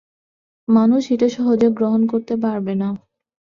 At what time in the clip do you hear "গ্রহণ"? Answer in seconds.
1.77-2.01